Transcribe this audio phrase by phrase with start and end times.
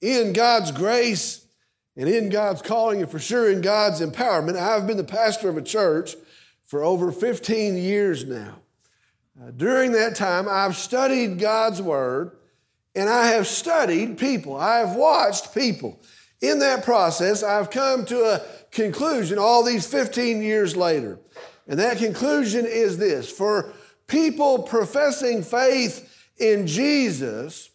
[0.00, 1.44] in God's grace
[1.96, 5.56] and in God's calling, and for sure in God's empowerment, I've been the pastor of
[5.56, 6.14] a church
[6.66, 8.60] for over 15 years now.
[9.40, 12.32] Uh, during that time, I've studied God's Word
[12.94, 14.56] and I have studied people.
[14.56, 16.00] I have watched people.
[16.40, 18.40] In that process, I've come to a
[18.70, 21.18] conclusion all these 15 years later.
[21.68, 23.72] And that conclusion is this for
[24.06, 27.69] people professing faith in Jesus,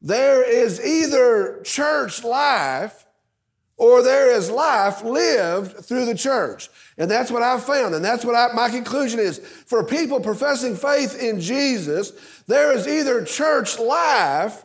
[0.00, 3.06] there is either church life
[3.76, 6.68] or there is life lived through the church.
[6.98, 7.94] And that's what I've found.
[7.94, 9.38] And that's what I, my conclusion is.
[9.38, 12.12] For people professing faith in Jesus,
[12.46, 14.64] there is either church life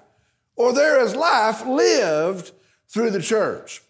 [0.56, 2.52] or there is life lived
[2.88, 3.82] through the church.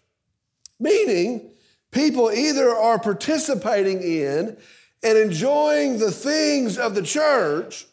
[0.78, 1.50] Meaning,
[1.90, 4.56] people either are participating in
[5.02, 7.86] and enjoying the things of the church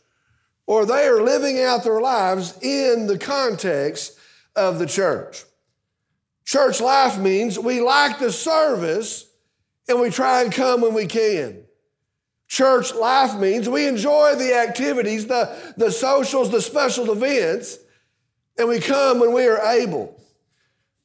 [0.67, 4.17] or they are living out their lives in the context
[4.55, 5.43] of the church.
[6.45, 9.25] Church life means we like the service
[9.88, 11.63] and we try and come when we can.
[12.47, 17.77] Church life means we enjoy the activities, the, the socials, the special events,
[18.58, 20.21] and we come when we are able.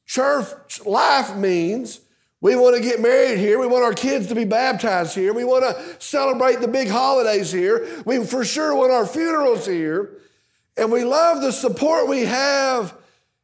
[0.05, 2.01] Church life means
[2.39, 3.59] we want to get married here.
[3.59, 5.33] We want our kids to be baptized here.
[5.33, 7.87] We want to celebrate the big holidays here.
[8.05, 10.19] We for sure want our funerals here.
[10.75, 12.95] And we love the support we have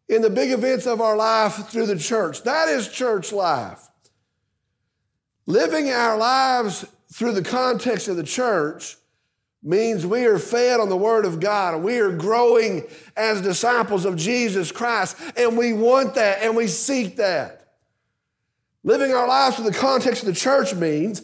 [0.07, 2.43] in the big events of our life through the church.
[2.43, 3.81] That is church life.
[5.47, 8.95] Living our lives through the context of the church
[9.63, 12.83] means we are fed on the Word of God we are growing
[13.15, 17.62] as disciples of Jesus Christ, and we want that and we seek that.
[18.83, 21.21] Living our lives through the context of the church means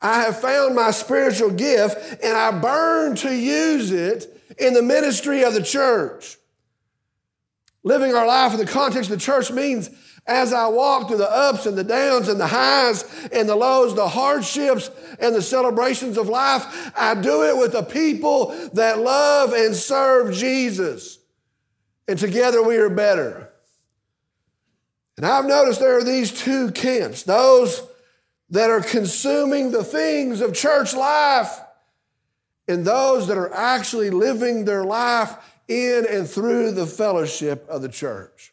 [0.00, 5.44] I have found my spiritual gift and I burn to use it in the ministry
[5.44, 6.38] of the church.
[7.84, 9.90] Living our life in the context of the church means
[10.26, 13.94] as I walk through the ups and the downs and the highs and the lows,
[13.94, 19.52] the hardships and the celebrations of life, I do it with the people that love
[19.52, 21.18] and serve Jesus.
[22.06, 23.51] And together we are better.
[25.16, 27.82] And I've noticed there are these two camps those
[28.50, 31.58] that are consuming the things of church life
[32.68, 35.34] and those that are actually living their life
[35.68, 38.52] in and through the fellowship of the church.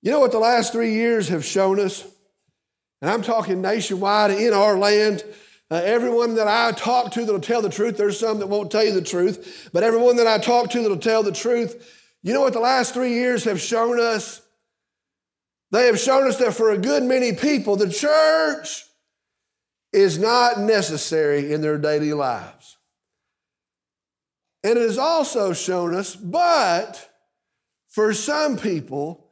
[0.00, 2.04] You know what the last three years have shown us?
[3.00, 5.24] And I'm talking nationwide in our land.
[5.72, 8.84] Uh, everyone that I talk to that'll tell the truth, there's some that won't tell
[8.84, 12.42] you the truth, but everyone that I talk to that'll tell the truth, you know
[12.42, 14.42] what the last three years have shown us?
[15.70, 18.84] They have shown us that for a good many people, the church
[19.94, 22.76] is not necessary in their daily lives.
[24.62, 27.08] And it has also shown us, but
[27.88, 29.26] for some people,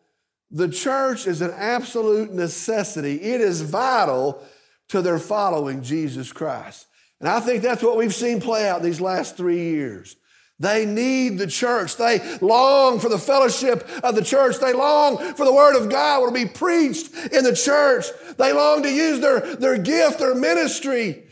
[0.50, 3.20] the church is an absolute necessity.
[3.20, 4.42] It is vital
[4.90, 6.86] to their following Jesus Christ.
[7.20, 10.16] And I think that's what we've seen play out these last three years.
[10.58, 11.96] They need the church.
[11.96, 14.58] They long for the fellowship of the church.
[14.58, 18.06] They long for the word of God will be preached in the church.
[18.36, 21.24] They long to use their, their gift, their ministry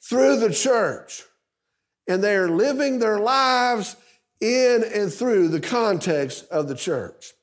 [0.00, 1.22] through the church.
[2.08, 3.94] And they are living their lives
[4.40, 7.34] in and through the context of the church.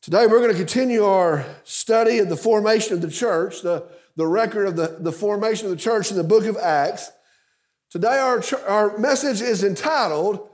[0.00, 3.84] Today, we're going to continue our study of the formation of the church, the,
[4.16, 7.10] the record of the, the formation of the church in the book of Acts.
[7.90, 10.48] Today, our, our message is entitled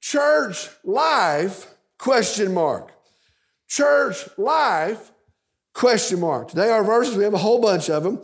[0.00, 2.92] Church Life, question mark.
[3.68, 5.12] Church Life,
[5.74, 6.48] question mark.
[6.48, 8.22] Today, our verses, we have a whole bunch of them,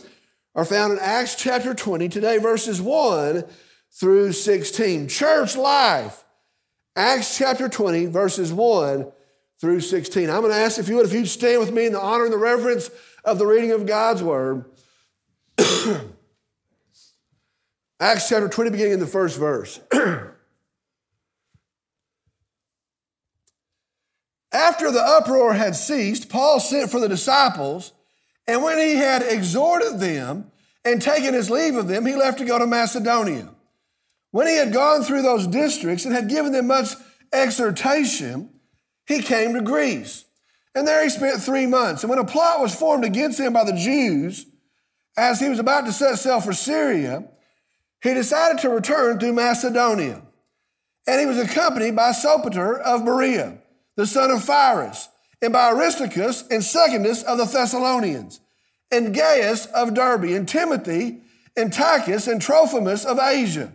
[0.55, 2.09] are found in Acts chapter 20.
[2.09, 3.45] Today, verses 1
[3.93, 5.09] through 16.
[5.09, 6.25] Church Life,
[6.97, 9.11] Acts chapter 20, verses 1
[9.61, 10.31] through 16.
[10.31, 12.25] I'm going to ask if you would, if you'd stand with me in the honor
[12.25, 12.91] and the reverence
[13.25, 14.65] of the reading of God's word.
[18.01, 19.81] Acts chapter 20, beginning in the first verse.
[24.53, 27.93] After the uproar had ceased, Paul sent for the disciples,
[28.47, 30.51] and when he had exhorted them
[30.85, 33.51] and taken his leave of them, he left to go to Macedonia.
[34.31, 36.91] When he had gone through those districts and had given them much
[37.33, 38.51] exhortation,
[39.07, 40.25] he came to Greece.
[40.75, 42.03] And there he spent three months.
[42.03, 44.47] And when a plot was formed against him by the Jews,
[45.19, 47.25] as he was about to set sail for Syria,
[48.03, 50.23] he decided to return through Macedonia.
[51.07, 53.59] And he was accompanied by Sopater of Berea,
[53.97, 55.09] the son of Pyrrhus,
[55.43, 58.41] and by Aristarchus and Secundus of the Thessalonians,
[58.93, 61.23] and Gaius of Derbe, and Timothy,
[61.57, 63.73] and Tychus, and Trophimus of Asia.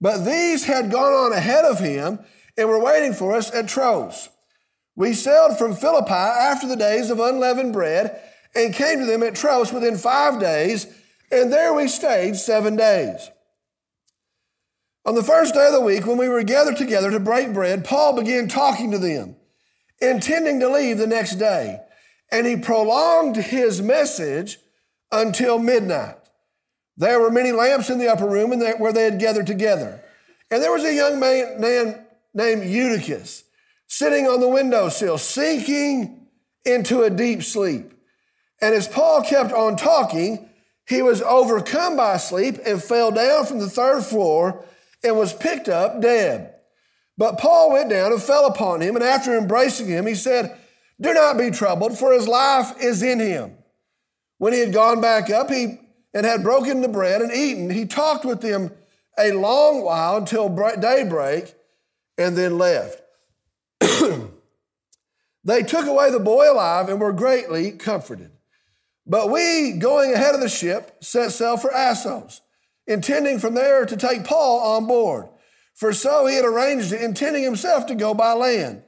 [0.00, 2.18] But these had gone on ahead of him
[2.58, 4.28] and were waiting for us at Troas.
[4.96, 8.20] We sailed from Philippi after the days of unleavened bread
[8.54, 10.86] and came to them at Troas within five days,
[11.30, 13.30] and there we stayed seven days.
[15.04, 17.84] On the first day of the week, when we were gathered together to break bread,
[17.84, 19.36] Paul began talking to them,
[20.00, 21.80] intending to leave the next day,
[22.30, 24.58] and he prolonged his message
[25.10, 26.16] until midnight.
[26.96, 30.00] There were many lamps in the upper room and where they had gathered together.
[30.50, 33.44] And there was a young man named Eutychus
[33.86, 36.26] sitting on the windowsill, sinking
[36.64, 37.91] into a deep sleep.
[38.62, 40.48] And as Paul kept on talking,
[40.88, 44.64] he was overcome by sleep and fell down from the third floor
[45.02, 46.54] and was picked up dead.
[47.18, 50.56] But Paul went down and fell upon him, and after embracing him, he said,
[51.00, 53.56] Do not be troubled, for his life is in him.
[54.38, 55.78] When he had gone back up, he
[56.14, 58.70] and had broken the bread and eaten, he talked with them
[59.18, 61.54] a long while until daybreak
[62.18, 63.00] and then left.
[65.44, 68.31] they took away the boy alive and were greatly comforted.
[69.06, 72.40] But we, going ahead of the ship, set sail for Assos,
[72.86, 75.28] intending from there to take Paul on board.
[75.74, 78.82] For so he had arranged it, intending himself to go by land.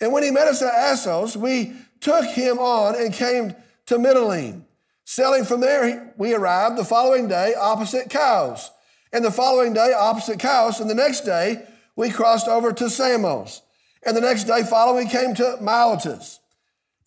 [0.00, 3.54] And when he met us at Assos, we took him on and came
[3.86, 4.64] to Mytilene.
[5.04, 8.70] Sailing from there, we arrived the following day opposite Chios.
[9.12, 10.80] And the following day opposite Chios.
[10.80, 11.66] And the next day,
[11.96, 13.62] we crossed over to Samos.
[14.04, 16.40] And the next day following, we came to Miletus.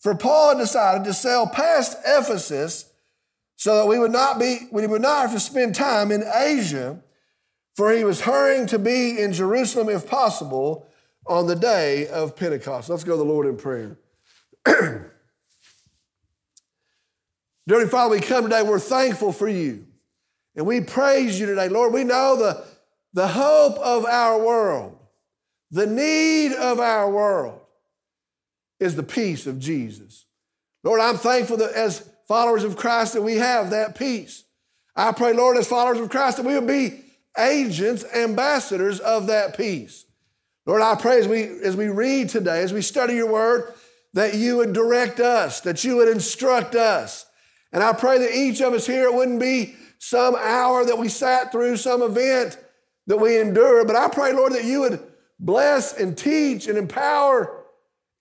[0.00, 2.90] For Paul had decided to sail past Ephesus
[3.56, 7.00] so that we would not be, we would not have to spend time in Asia,
[7.74, 10.86] for he was hurrying to be in Jerusalem if possible
[11.26, 12.88] on the day of Pentecost.
[12.88, 13.98] Let's go to the Lord in prayer.
[17.66, 19.84] Dear Father, we come today, we're thankful for you.
[20.54, 21.68] And we praise you today.
[21.68, 22.64] Lord, we know the,
[23.12, 24.96] the hope of our world,
[25.70, 27.60] the need of our world
[28.80, 30.26] is the peace of Jesus.
[30.84, 34.44] Lord, I'm thankful that as followers of Christ that we have that peace.
[34.94, 37.02] I pray, Lord, as followers of Christ that we will be
[37.38, 40.04] agents, ambassadors of that peace.
[40.66, 43.72] Lord, I pray as we, as we read today, as we study your word,
[44.12, 47.26] that you would direct us, that you would instruct us,
[47.72, 51.08] and I pray that each of us here, it wouldn't be some hour that we
[51.08, 52.58] sat through, some event
[53.06, 55.02] that we endure, but I pray, Lord, that you would
[55.38, 57.57] bless and teach and empower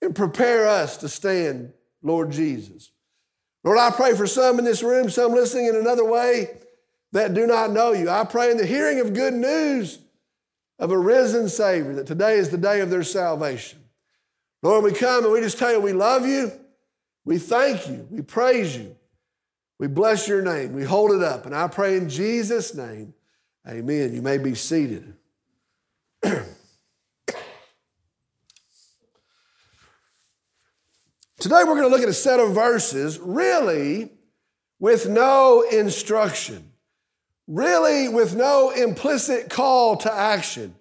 [0.02, 2.92] and prepare us to stand, Lord Jesus.
[3.64, 6.58] Lord, I pray for some in this room, some listening in another way
[7.12, 8.10] that do not know you.
[8.10, 10.00] I pray in the hearing of good news
[10.80, 13.80] of a risen Savior that today is the day of their salvation.
[14.62, 16.52] Lord, we come and we just tell you we love you,
[17.26, 18.96] we thank you, we praise you.
[19.80, 20.74] We bless your name.
[20.74, 21.46] We hold it up.
[21.46, 23.14] And I pray in Jesus' name,
[23.68, 24.14] amen.
[24.14, 25.14] You may be seated.
[31.40, 34.10] Today we're going to look at a set of verses really
[34.80, 36.72] with no instruction,
[37.46, 40.74] really with no implicit call to action,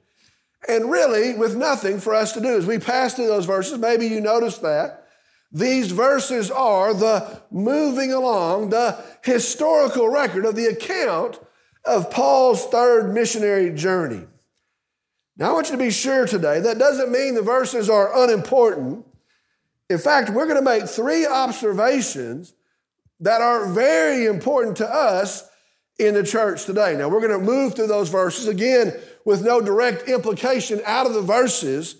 [0.66, 2.56] and really with nothing for us to do.
[2.56, 5.06] As we pass through those verses, maybe you noticed that.
[5.52, 11.38] These verses are the moving along, the historical record of the account
[11.84, 14.24] of Paul's third missionary journey.
[15.36, 19.04] Now, I want you to be sure today that doesn't mean the verses are unimportant.
[19.88, 22.52] In fact, we're going to make three observations
[23.20, 25.48] that are very important to us
[25.98, 26.96] in the church today.
[26.96, 31.14] Now, we're going to move through those verses again with no direct implication out of
[31.14, 31.96] the verses,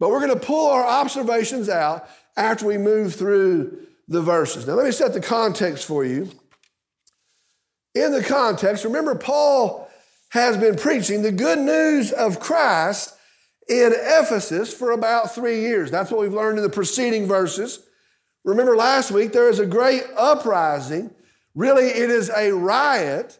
[0.00, 4.66] but we're going to pull our observations out after we move through the verses.
[4.66, 6.30] Now, let me set the context for you.
[7.94, 9.88] In the context, remember, Paul
[10.30, 13.15] has been preaching the good news of Christ
[13.68, 15.90] in Ephesus for about three years.
[15.90, 17.80] That's what we've learned in the preceding verses.
[18.44, 21.10] Remember last week, there is a great uprising.
[21.54, 23.38] Really, it is a riot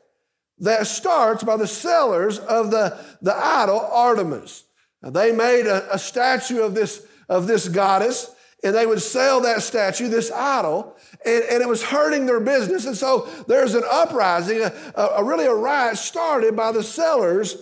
[0.59, 4.65] that starts by the sellers of the, the idol Artemis.
[5.03, 8.31] Now, they made a, a statue of this, of this goddess
[8.65, 12.87] and they would sell that statue, this idol, and, and it was hurting their business.
[12.87, 17.57] And so there's an uprising, a, a, really a riot started by the sellers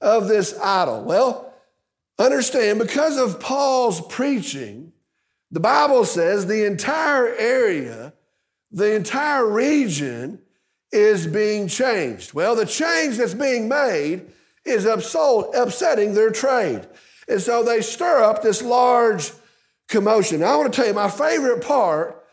[0.00, 1.04] of this idol.
[1.04, 1.47] Well,
[2.18, 4.92] understand, because of Paul's preaching,
[5.50, 8.12] the Bible says the entire area,
[8.70, 10.40] the entire region
[10.92, 12.34] is being changed.
[12.34, 14.26] Well, the change that's being made
[14.64, 16.86] is upsetting their trade.
[17.28, 19.32] And so they stir up this large
[19.88, 20.40] commotion.
[20.40, 22.24] Now, I want to tell you, my favorite part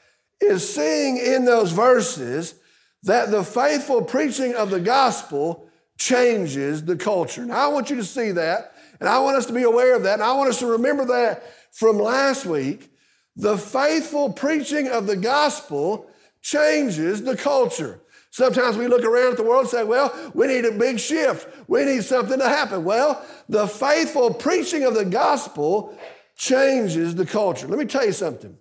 [0.42, 2.56] is seeing in those verses
[3.04, 7.46] that the faithful preaching of the gospel changes the culture.
[7.46, 10.04] Now, I want you to see that, and I want us to be aware of
[10.04, 12.92] that, and I want us to remember that from last week.
[13.36, 16.10] The faithful preaching of the gospel
[16.42, 18.00] changes the culture.
[18.32, 21.48] Sometimes we look around at the world and say, well, we need a big shift.
[21.68, 22.84] We need something to happen.
[22.84, 25.98] Well, the faithful preaching of the gospel
[26.36, 27.68] changes the culture.
[27.68, 28.58] Let me tell you something.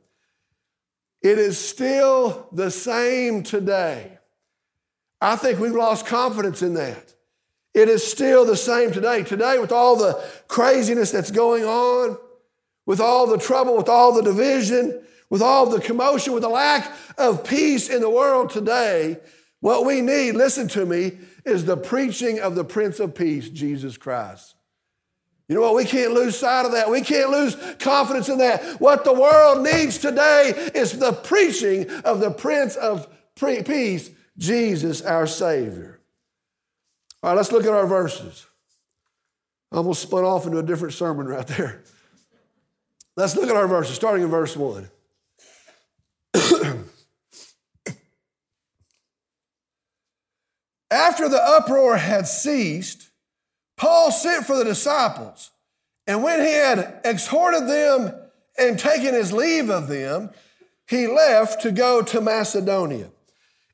[1.22, 4.18] It is still the same today.
[5.20, 7.13] I think we've lost confidence in that.
[7.74, 9.24] It is still the same today.
[9.24, 12.16] Today, with all the craziness that's going on,
[12.86, 16.92] with all the trouble, with all the division, with all the commotion, with the lack
[17.18, 19.18] of peace in the world today,
[19.60, 23.96] what we need, listen to me, is the preaching of the Prince of Peace, Jesus
[23.96, 24.54] Christ.
[25.48, 25.74] You know what?
[25.74, 26.90] We can't lose sight of that.
[26.90, 28.80] We can't lose confidence in that.
[28.80, 35.26] What the world needs today is the preaching of the Prince of Peace, Jesus, our
[35.26, 35.93] Savior.
[37.24, 38.44] All right, let's look at our verses.
[39.72, 41.82] I almost spun off into a different sermon right there.
[43.16, 44.90] Let's look at our verses, starting in verse 1.
[50.90, 53.08] After the uproar had ceased,
[53.78, 55.50] Paul sent for the disciples,
[56.06, 58.12] and when he had exhorted them
[58.58, 60.28] and taken his leave of them,
[60.86, 63.08] he left to go to Macedonia.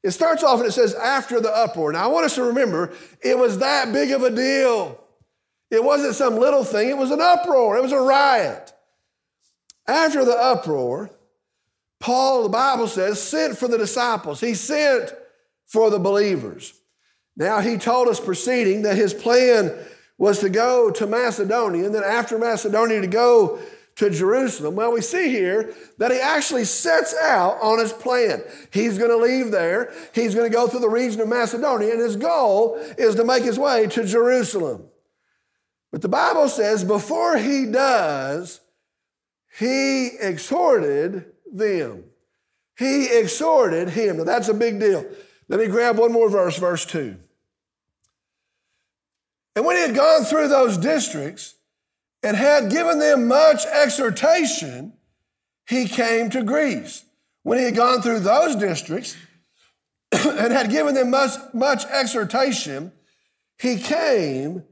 [0.02, 1.92] It starts off and it says, after the uproar.
[1.92, 2.92] Now, I want us to remember
[3.22, 4.98] it was that big of a deal.
[5.70, 8.72] It wasn't some little thing, it was an uproar, it was a riot.
[9.86, 11.10] After the uproar,
[12.00, 14.40] Paul, the Bible says, sent for the disciples.
[14.40, 15.12] He sent
[15.66, 16.72] for the believers.
[17.36, 19.72] Now, he told us preceding that his plan
[20.18, 23.58] was to go to Macedonia, and then after Macedonia to go
[24.00, 24.76] to Jerusalem.
[24.76, 28.42] Well, we see here that he actually sets out on his plan.
[28.72, 32.00] He's going to leave there, he's going to go through the region of Macedonia, and
[32.00, 34.86] his goal is to make his way to Jerusalem.
[35.92, 38.60] But the Bible says before he does,
[39.58, 42.04] he exhorted them.
[42.78, 44.16] He exhorted him.
[44.16, 45.04] Now that's a big deal.
[45.48, 47.16] Let me grab one more verse, verse 2.
[49.56, 51.56] And when he had gone through those districts
[52.22, 54.92] and had given them much exhortation,
[55.68, 57.04] he came to Greece.
[57.42, 59.16] When he had gone through those districts
[60.12, 62.92] and had given them much, much exhortation,
[63.58, 64.64] he came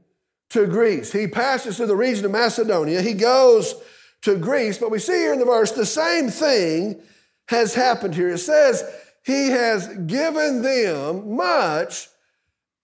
[0.49, 1.11] to Greece.
[1.11, 3.01] He passes through the region of Macedonia.
[3.01, 3.75] He goes
[4.21, 7.01] to Greece, but we see here in the verse the same thing
[7.47, 8.29] has happened here.
[8.29, 8.83] It says,
[9.25, 12.09] He has given them much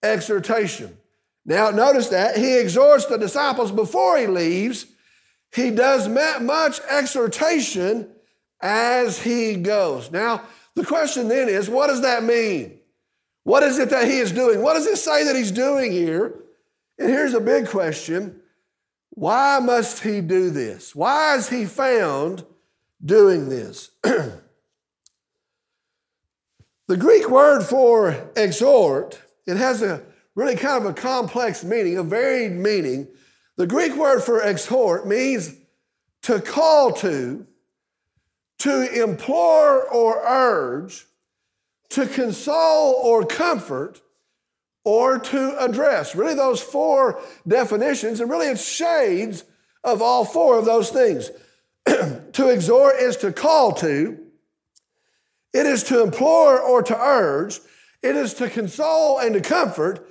[0.02, 0.96] exhortation.
[1.46, 4.86] Now, notice that he exhorts the disciples before he leaves.
[5.54, 8.10] He does much exhortation
[8.60, 10.10] as he goes.
[10.10, 10.42] Now,
[10.74, 12.80] the question then is what does that mean?
[13.44, 14.60] What is it that he is doing?
[14.60, 16.34] What does it say that he's doing here?
[16.98, 18.40] And here's a big question
[19.10, 20.94] why must he do this?
[20.94, 22.44] Why is he found
[23.02, 23.92] doing this?
[24.02, 24.42] the
[26.98, 30.02] Greek word for exhort, it has a
[30.36, 33.08] really kind of a complex meaning, a varied meaning.
[33.56, 35.54] The Greek word for exhort means
[36.22, 37.46] to call to,
[38.58, 41.06] to implore or urge,
[41.88, 44.02] to console or comfort,
[44.84, 46.14] or to address.
[46.14, 49.42] Really, those four definitions, and really it's shades
[49.82, 51.30] of all four of those things.
[51.86, 54.18] to exhort is to call to,
[55.54, 57.60] it is to implore or to urge,
[58.02, 60.06] it is to console and to comfort,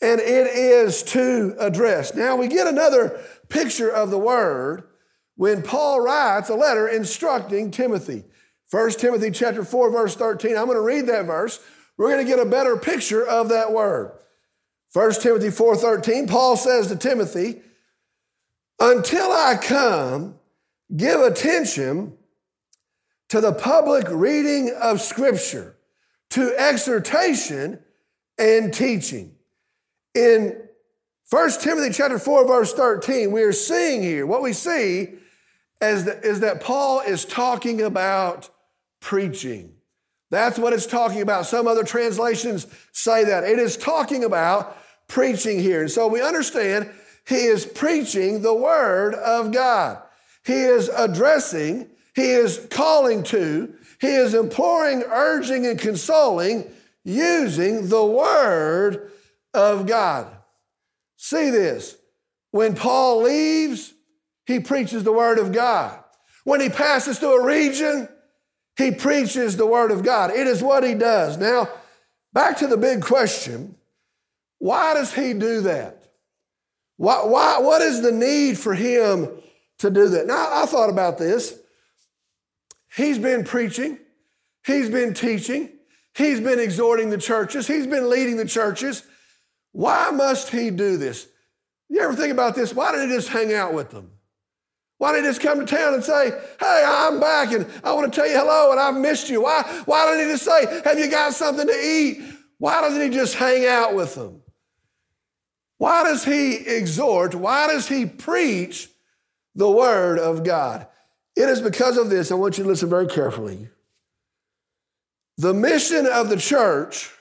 [0.00, 2.14] and it is to address.
[2.14, 4.84] Now we get another picture of the word
[5.36, 8.24] when Paul writes a letter instructing Timothy.
[8.70, 10.56] 1 Timothy chapter 4 verse 13.
[10.56, 11.60] I'm going to read that verse.
[11.96, 14.12] We're going to get a better picture of that word.
[14.92, 17.62] 1 Timothy 4:13 Paul says to Timothy,
[18.80, 20.38] "Until I come,
[20.96, 22.16] give attention
[23.28, 25.76] to the public reading of scripture,
[26.30, 27.84] to exhortation
[28.38, 29.37] and teaching."
[30.18, 30.60] In
[31.30, 35.14] 1 Timothy chapter 4, verse 13, we are seeing here, what we see
[35.80, 38.50] is that, is that Paul is talking about
[38.98, 39.74] preaching.
[40.32, 41.46] That's what it's talking about.
[41.46, 43.44] Some other translations say that.
[43.44, 45.82] It is talking about preaching here.
[45.82, 46.90] And so we understand
[47.24, 50.02] he is preaching the word of God.
[50.44, 56.68] He is addressing, he is calling to, he is imploring, urging, and consoling
[57.04, 59.12] using the word
[59.58, 60.28] of God.
[61.16, 61.96] See this.
[62.50, 63.92] When Paul leaves,
[64.46, 66.02] he preaches the word of God.
[66.44, 68.08] When he passes through a region,
[68.76, 70.30] he preaches the word of God.
[70.30, 71.36] It is what he does.
[71.36, 71.68] Now,
[72.32, 73.74] back to the big question
[74.58, 76.02] Why does he do that?
[76.96, 79.28] Why, why, what is the need for him
[79.78, 80.26] to do that?
[80.26, 81.58] Now, I thought about this.
[82.96, 83.98] He's been preaching,
[84.64, 85.70] he's been teaching,
[86.14, 89.02] he's been exhorting the churches, he's been leading the churches.
[89.72, 91.28] Why must he do this?
[91.88, 92.74] You ever think about this?
[92.74, 94.10] Why didn't he just hang out with them?
[94.98, 98.12] Why didn't he just come to town and say, Hey, I'm back and I want
[98.12, 99.42] to tell you hello and I've missed you?
[99.42, 102.20] Why, why didn't he just say, Have you got something to eat?
[102.58, 104.42] Why doesn't he just hang out with them?
[105.78, 107.34] Why does he exhort?
[107.34, 108.90] Why does he preach
[109.54, 110.88] the word of God?
[111.36, 112.32] It is because of this.
[112.32, 113.68] I want you to listen very carefully.
[115.36, 117.12] The mission of the church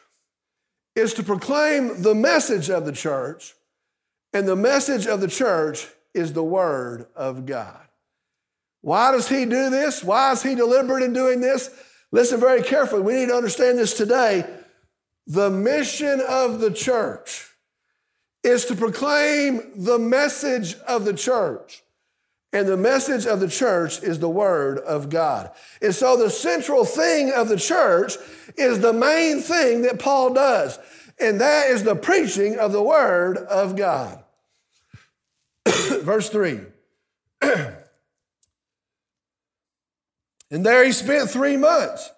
[0.98, 3.54] is to proclaim the message of the church,
[4.34, 7.88] and the message of the church is the Word of God.
[8.82, 10.04] Why does he do this?
[10.04, 11.70] Why is he deliberate in doing this?
[12.12, 13.01] Listen very carefully.
[13.04, 14.50] We need to understand this today.
[15.27, 17.48] The mission of the church
[18.44, 21.84] is to proclaim the message of the church.
[22.54, 25.51] And the message of the church is the Word of God.
[25.82, 28.16] And so the central thing of the church
[28.56, 30.80] is the main thing that Paul does,
[31.20, 34.24] and that is the preaching of the Word of God.
[35.66, 36.62] Verse 3.
[37.42, 37.75] and
[40.50, 42.12] there he spent three months.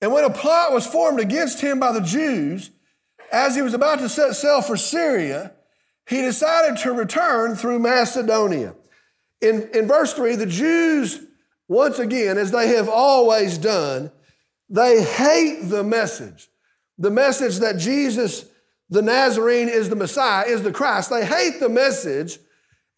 [0.00, 2.70] And when a plot was formed against him by the Jews,
[3.32, 5.52] as he was about to set sail for Syria,
[6.08, 8.74] he decided to return through Macedonia.
[9.40, 11.20] In, in verse 3, the Jews,
[11.68, 14.10] once again, as they have always done,
[14.68, 16.48] they hate the message.
[16.98, 18.44] The message that Jesus,
[18.90, 21.10] the Nazarene, is the Messiah, is the Christ.
[21.10, 22.38] They hate the message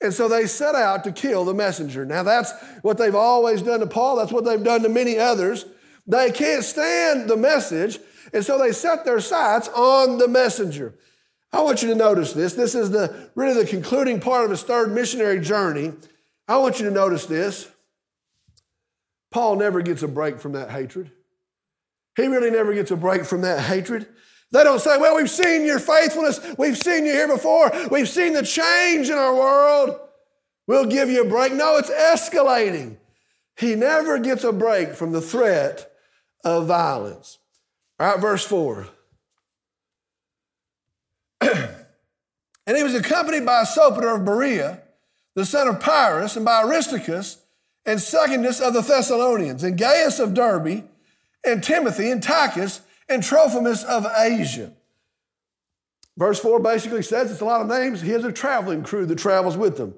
[0.03, 2.07] and so they set out to kill the messenger.
[2.07, 4.17] Now, that's what they've always done to Paul.
[4.17, 5.67] That's what they've done to many others.
[6.07, 7.99] They can't stand the message,
[8.33, 10.95] and so they set their sights on the messenger.
[11.53, 12.55] I want you to notice this.
[12.55, 15.93] This is the really the concluding part of his third missionary journey.
[16.51, 17.71] I want you to notice this.
[19.31, 21.13] Paul never gets a break from that hatred.
[22.17, 24.09] He really never gets a break from that hatred.
[24.51, 26.41] They don't say, well, we've seen your faithfulness.
[26.59, 27.71] We've seen you here before.
[27.93, 30.01] We've seen the change in our world.
[30.67, 31.53] We'll give you a break.
[31.53, 32.97] No, it's escalating.
[33.57, 35.89] He never gets a break from the threat
[36.45, 37.39] of violence.
[38.01, 38.89] All right, verse 4.
[41.43, 44.83] and he was accompanied by a Sopater of Berea,
[45.35, 47.43] the son of Pyrrhus, and by Aristarchus,
[47.87, 50.85] and Secundus of the Thessalonians, and Gaius of Derbe,
[51.45, 54.73] and Timothy, and Tychus, and Trophimus of Asia.
[56.17, 58.03] Verse 4 basically says it's a lot of names.
[58.03, 59.95] He has a traveling crew that travels with them.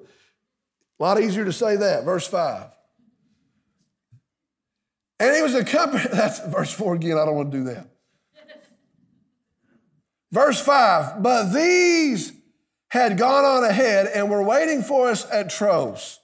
[0.99, 2.05] A lot easier to say that.
[2.05, 2.67] Verse 5.
[5.19, 7.87] And he was accompanied, that's verse 4 again, I don't want to do that.
[10.31, 12.31] verse 5, but these
[12.93, 16.19] had gone on ahead and were waiting for us at Troas.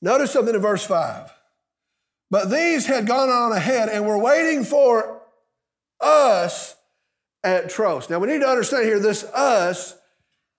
[0.00, 1.32] Notice something in verse 5.
[2.30, 5.20] But these had gone on ahead and were waiting for
[6.00, 6.76] us
[7.42, 8.08] at Troas.
[8.08, 9.96] Now we need to understand here this us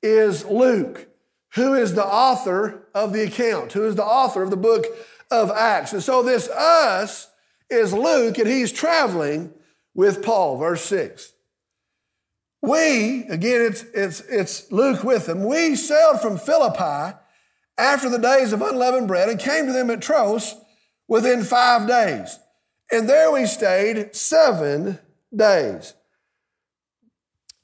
[0.02, 1.08] is Luke,
[1.54, 4.86] who is the author of the account, who is the author of the book
[5.32, 5.94] of Acts.
[5.94, 7.30] And so this us
[7.70, 9.54] is Luke, and he's traveling
[9.96, 11.32] with Paul, verse 6.
[12.64, 17.14] We, again, it's, it's, it's Luke with them, we sailed from Philippi
[17.78, 20.56] after the days of unleavened bread and came to them at Troas
[21.10, 22.40] within five days.
[22.90, 24.98] And there we stayed seven
[25.36, 25.94] days.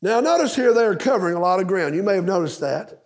[0.01, 1.95] Now, notice here they are covering a lot of ground.
[1.95, 3.01] You may have noticed that.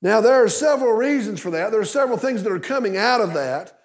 [0.00, 1.70] Now, there are several reasons for that.
[1.70, 3.78] There are several things that are coming out of that.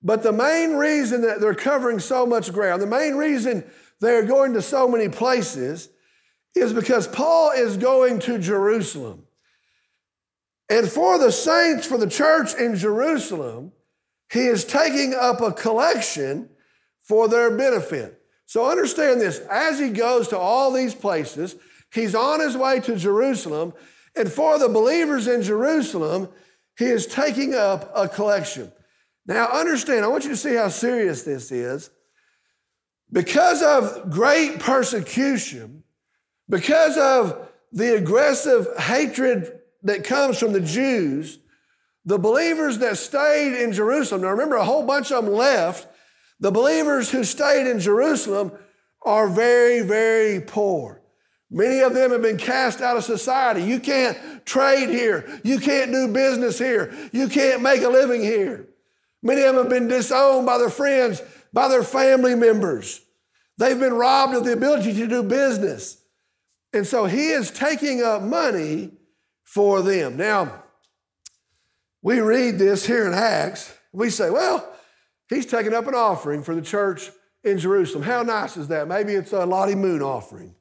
[0.00, 3.64] But the main reason that they're covering so much ground, the main reason
[4.00, 5.88] they're going to so many places,
[6.54, 9.26] is because Paul is going to Jerusalem.
[10.70, 13.72] And for the saints, for the church in Jerusalem,
[14.32, 16.48] he is taking up a collection
[17.02, 18.20] for their benefit.
[18.46, 21.56] So understand this as he goes to all these places,
[21.92, 23.74] he's on his way to Jerusalem,
[24.16, 26.28] and for the believers in Jerusalem,
[26.78, 28.72] he is taking up a collection.
[29.26, 31.90] Now, understand, I want you to see how serious this is.
[33.10, 35.83] Because of great persecution,
[36.48, 41.38] because of the aggressive hatred that comes from the Jews,
[42.04, 45.88] the believers that stayed in Jerusalem, now remember, a whole bunch of them left.
[46.40, 48.52] The believers who stayed in Jerusalem
[49.02, 51.00] are very, very poor.
[51.50, 53.62] Many of them have been cast out of society.
[53.62, 55.40] You can't trade here.
[55.44, 56.92] You can't do business here.
[57.12, 58.68] You can't make a living here.
[59.22, 63.00] Many of them have been disowned by their friends, by their family members.
[63.56, 65.98] They've been robbed of the ability to do business.
[66.74, 68.90] And so he is taking up money
[69.44, 70.16] for them.
[70.16, 70.64] Now,
[72.02, 73.72] we read this here in Acts.
[73.92, 74.68] We say, well,
[75.28, 77.10] he's taking up an offering for the church
[77.44, 78.02] in Jerusalem.
[78.02, 78.88] How nice is that?
[78.88, 80.56] Maybe it's a Lottie Moon offering.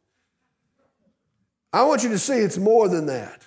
[1.73, 3.41] I want you to see it's more than that.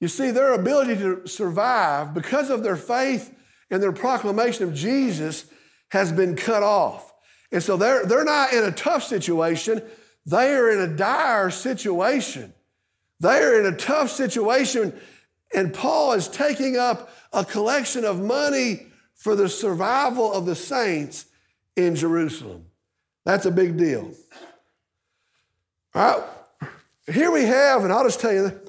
[0.00, 3.34] You see, their ability to survive because of their faith
[3.70, 5.44] and their proclamation of Jesus
[5.90, 7.12] has been cut off.
[7.52, 9.82] And so they're, they're not in a tough situation,
[10.26, 12.52] they are in a dire situation.
[13.20, 14.92] They are in a tough situation,
[15.54, 21.26] and Paul is taking up a collection of money for the survival of the saints
[21.76, 22.66] in Jerusalem.
[23.24, 24.12] That's a big deal.
[25.94, 26.20] All
[26.60, 26.70] right,
[27.12, 28.60] here we have, and I'll just tell you,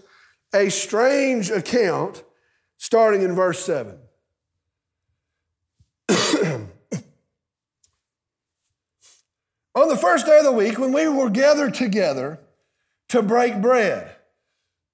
[0.53, 2.23] a strange account
[2.77, 3.97] starting in verse 7.
[9.77, 12.39] On the first day of the week, when we were gathered together
[13.09, 14.09] to break bread,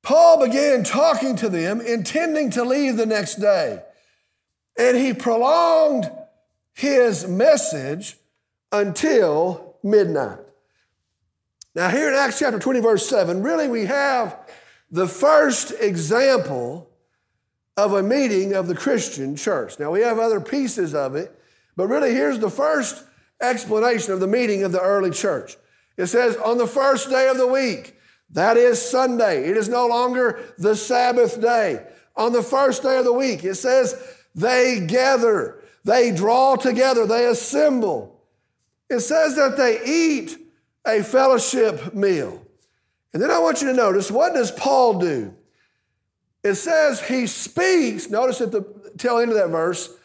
[0.02, 3.82] Paul began talking to them, intending to leave the next day.
[4.78, 6.12] And he prolonged
[6.74, 8.18] his message
[8.74, 10.40] until midnight.
[11.74, 14.38] Now, here in Acts chapter 20, verse 7, really we have
[14.92, 16.90] the first example
[17.78, 19.80] of a meeting of the Christian church.
[19.80, 21.34] Now, we have other pieces of it,
[21.78, 23.06] but really here's the first
[23.42, 25.58] explanation of the meeting of the early church.
[25.98, 27.98] It says, on the first day of the week,
[28.32, 29.50] that is Sunday.
[29.50, 31.86] It is no longer the Sabbath day.
[32.16, 33.96] On the first day of the week, it says,
[34.36, 38.22] they gather, they draw together, they assemble.
[38.90, 40.38] It says that they eat
[40.86, 42.44] a fellowship meal.
[43.14, 45.36] And then I want you to notice what does Paul do?
[46.44, 48.64] It says he speaks, notice at the
[48.98, 49.96] tail end of that verse,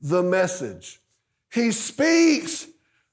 [0.00, 1.00] the message.
[1.52, 2.66] He speaks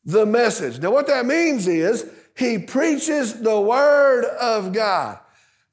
[0.06, 0.80] the message.
[0.80, 5.20] Now, what that means is he preaches the word of God.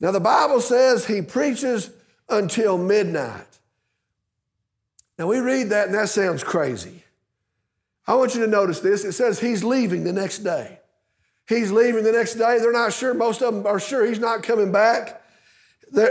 [0.00, 1.90] Now, the Bible says he preaches
[2.28, 3.46] until midnight.
[5.18, 7.04] Now, we read that and that sounds crazy.
[8.06, 9.04] I want you to notice this.
[9.04, 10.80] It says he's leaving the next day.
[11.48, 12.58] He's leaving the next day.
[12.58, 13.14] They're not sure.
[13.14, 15.22] Most of them are sure he's not coming back.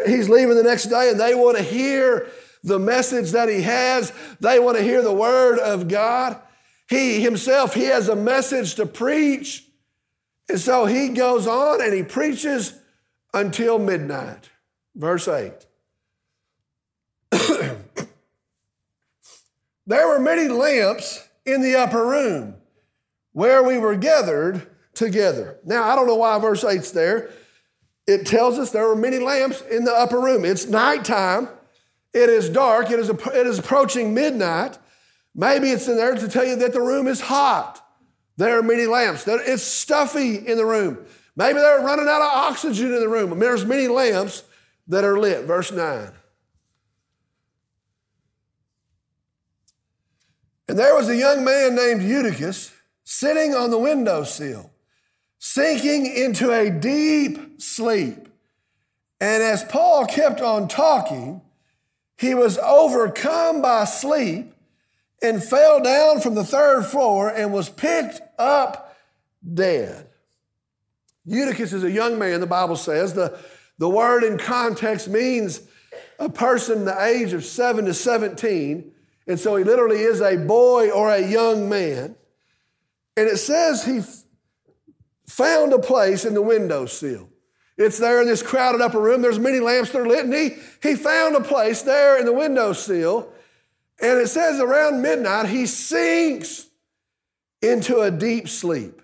[0.05, 2.27] He's leaving the next day and they want to hear
[2.63, 4.13] the message that he has.
[4.39, 6.39] They want to hear the word of God.
[6.91, 9.65] He himself, he has a message to preach.
[10.49, 12.77] And so he goes on and he preaches
[13.33, 14.49] until midnight.
[14.93, 15.53] Verse 8.
[19.87, 22.55] there were many lamps in the upper room
[23.31, 25.59] where we were gathered together.
[25.63, 27.29] Now, I don't know why verse 8's there.
[28.05, 30.43] It tells us there were many lamps in the upper room.
[30.43, 31.47] It's nighttime.
[32.13, 32.91] It is dark.
[32.91, 34.77] It is, it is approaching midnight.
[35.33, 37.85] Maybe it's in there to tell you that the room is hot.
[38.37, 39.25] There are many lamps.
[39.27, 41.05] It's stuffy in the room.
[41.35, 43.37] Maybe they're running out of oxygen in the room.
[43.39, 44.43] There's many lamps
[44.87, 45.45] that are lit.
[45.45, 46.11] Verse 9.
[50.67, 54.71] And there was a young man named Eutychus sitting on the windowsill,
[55.37, 58.27] sinking into a deep sleep.
[59.19, 61.41] And as Paul kept on talking,
[62.17, 64.53] he was overcome by sleep
[65.21, 68.97] and fell down from the third floor and was picked up
[69.53, 70.07] dead.
[71.25, 73.13] Eutychus is a young man, the Bible says.
[73.13, 73.37] The,
[73.77, 75.61] the word in context means
[76.19, 78.91] a person the age of 7 to 17.
[79.27, 82.15] And so he literally is a boy or a young man.
[83.15, 84.01] And it says he
[85.27, 87.29] found a place in the windowsill.
[87.77, 89.21] It's there in this crowded upper room.
[89.21, 92.33] There's many lamps that are lit, and he, he found a place there in the
[92.33, 93.30] windowsill
[94.01, 96.67] and it says around midnight, he sinks
[97.61, 99.01] into a deep sleep.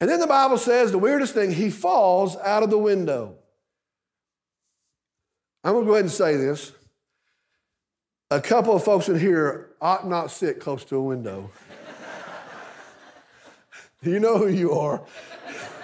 [0.00, 3.36] And then the Bible says the weirdest thing, he falls out of the window.
[5.62, 6.72] I'm going to go ahead and say this.
[8.30, 11.52] A couple of folks in here ought not sit close to a window.
[14.02, 15.04] you know who you are.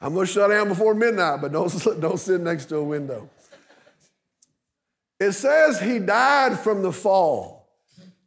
[0.00, 3.28] I'm going to shut down before midnight, but don't, don't sit next to a window.
[5.18, 7.68] It says he died from the fall.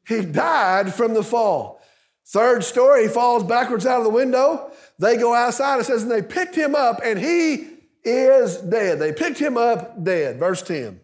[0.08, 1.82] He died from the fall.
[2.26, 4.72] Third story, he falls backwards out of the window.
[4.98, 5.80] They go outside.
[5.80, 7.68] It says, and they picked him up, and he
[8.04, 9.00] is dead.
[9.00, 10.40] They picked him up dead.
[10.40, 11.00] Verse 10.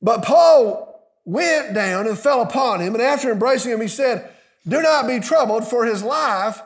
[0.00, 0.92] But Paul
[1.24, 4.28] went down and fell upon him, and after embracing him, he said,
[4.66, 6.60] Do not be troubled, for his life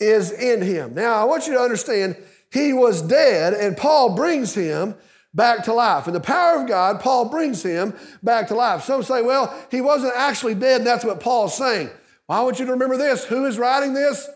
[0.00, 0.94] is in him.
[0.94, 2.16] Now, I want you to understand,
[2.50, 4.94] he was dead, and Paul brings him
[5.32, 6.08] back to life.
[6.08, 8.82] In the power of God, Paul brings him back to life.
[8.82, 11.90] Some say, well, he wasn't actually dead, and that's what Paul's saying.
[12.28, 13.24] Well, I want you to remember this.
[13.24, 14.28] Who is writing this?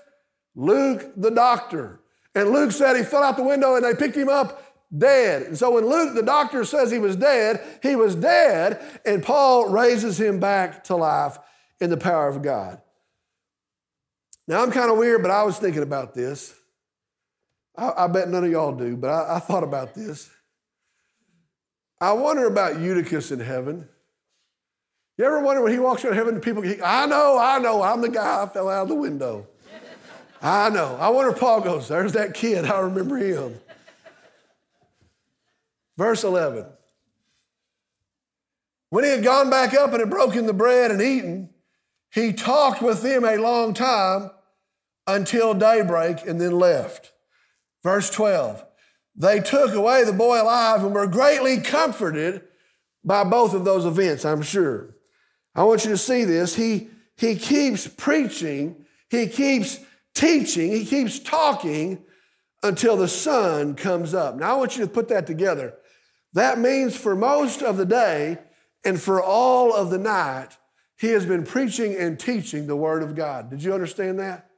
[0.54, 2.00] Luke the doctor.
[2.34, 4.60] And Luke said he fell out the window and they picked him up
[4.96, 5.42] dead.
[5.42, 9.68] And so when Luke, the doctor, says he was dead, he was dead, and Paul
[9.70, 11.38] raises him back to life
[11.80, 12.80] in the power of God.
[14.46, 16.54] Now, I'm kind of weird, but I was thinking about this.
[17.76, 20.30] I, I bet none of y'all do, but I, I thought about this.
[22.00, 23.88] I wonder about Eutychus in heaven.
[25.16, 28.00] You ever wonder when he walks around heaven, people, he, I know, I know, I'm
[28.00, 29.46] the guy I fell out of the window.
[30.42, 30.96] I know.
[31.00, 33.60] I wonder if Paul goes, there's that kid, I remember him.
[35.96, 36.66] Verse 11.
[38.90, 41.50] When he had gone back up and had broken the bread and eaten,
[42.12, 44.30] he talked with them a long time
[45.06, 47.12] until daybreak and then left.
[47.82, 48.64] Verse 12.
[49.16, 52.42] They took away the boy alive and were greatly comforted
[53.04, 54.96] by both of those events, I'm sure.
[55.54, 56.56] I want you to see this.
[56.56, 59.78] He, he keeps preaching, he keeps
[60.14, 62.02] teaching, he keeps talking
[62.62, 64.36] until the sun comes up.
[64.36, 65.74] Now, I want you to put that together.
[66.32, 68.38] That means for most of the day
[68.84, 70.56] and for all of the night,
[70.98, 73.50] he has been preaching and teaching the Word of God.
[73.50, 74.48] Did you understand that?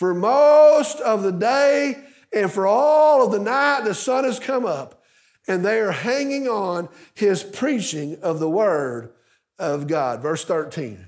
[0.00, 1.94] For most of the day
[2.32, 5.02] and for all of the night, the sun has come up
[5.46, 9.12] and they are hanging on his preaching of the Word
[9.58, 10.22] of God.
[10.22, 11.06] Verse 13.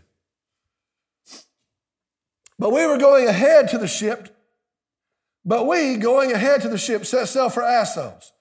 [2.58, 4.28] But we were going ahead to the ship,
[5.42, 8.34] but we, going ahead to the ship, set sail for Assos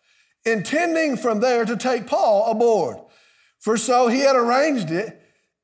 [0.43, 2.97] intending from there to take Paul aboard.
[3.59, 5.17] For so he had arranged it,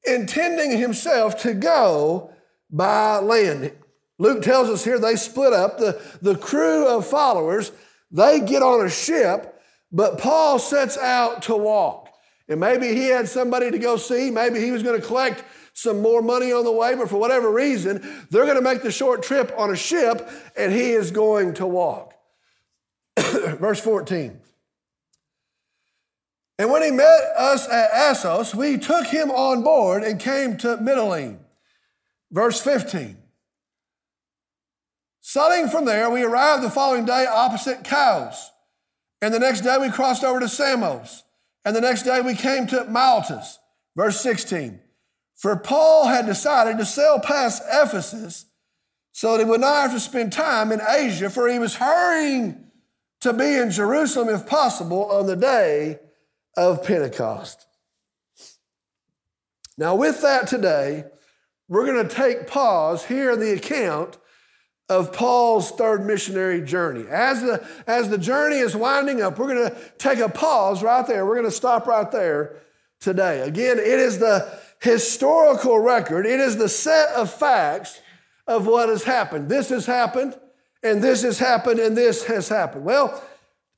[0.06, 2.32] intending himself to go
[2.72, 3.74] by land.
[4.20, 5.78] Luke tells us here they split up.
[5.78, 7.72] The, the crew of followers,
[8.12, 12.10] they get on a ship, but Paul sets out to walk.
[12.50, 14.32] And maybe he had somebody to go see.
[14.32, 17.52] Maybe he was going to collect some more money on the way, but for whatever
[17.52, 21.54] reason, they're going to make the short trip on a ship and he is going
[21.56, 22.16] to walk.
[23.16, 24.40] Verse 14.
[26.58, 30.78] And when he met us at Assos, we took him on board and came to
[30.78, 31.38] Mytilene.
[32.32, 33.18] Verse 15.
[35.28, 38.50] Sailing from there, we arrived the following day opposite Chios.
[39.22, 41.26] And the next day we crossed over to Samos.
[41.66, 43.60] And the next day we came to Miletus.
[43.94, 44.80] Verse 16.
[45.36, 48.46] For Paul had decided to sail past Ephesus
[49.12, 52.64] so that he would not have to spend time in Asia, for he was hurrying
[53.20, 56.00] to be in Jerusalem, if possible, on the day
[56.56, 57.68] of Pentecost.
[59.78, 61.04] Now, with that today,
[61.68, 64.18] we're going to take pause here in the account
[64.90, 67.06] of Paul's third missionary journey.
[67.10, 71.06] As the, as the journey is winding up, we're going to take a pause right
[71.06, 71.26] there.
[71.26, 72.56] We're going to stop right there
[73.00, 73.42] today.
[73.42, 74.50] Again, it is the
[74.82, 78.00] historical record, it is the set of facts
[78.46, 79.50] of what has happened.
[79.50, 80.36] This has happened,
[80.84, 82.86] and this has happened, and this has happened.
[82.86, 83.22] Well,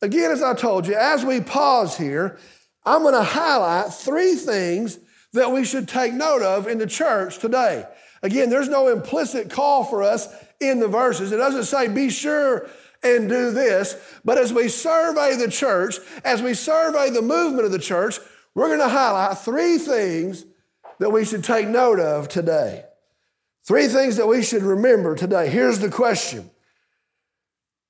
[0.02, 2.38] again, as I told you, as we pause here,
[2.86, 5.00] I'm going to highlight three things
[5.34, 7.86] that we should take note of in the church today.
[8.22, 10.28] Again, there's no implicit call for us
[10.60, 11.32] in the verses.
[11.32, 12.69] It doesn't say, be sure
[13.02, 13.95] and do this.
[14.26, 18.19] But as we survey the church, as we survey the movement of the church,
[18.56, 20.45] we're going to highlight three things
[21.00, 22.84] that we should take note of today.
[23.65, 25.50] Three things that we should remember today.
[25.50, 26.50] Here's the question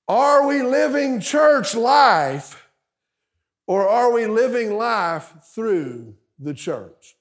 [0.08, 2.68] Are we living church life
[3.66, 7.16] or are we living life through the church?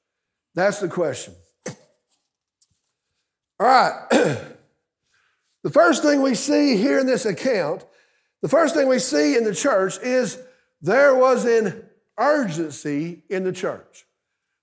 [0.55, 1.35] That's the question.
[3.61, 4.39] All right.
[5.69, 7.85] the first thing we see here in this account,
[8.41, 10.39] the first thing we see in the church is
[10.81, 11.85] there was an
[12.17, 14.07] urgency in the church.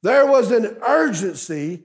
[0.02, 1.84] There was an urgency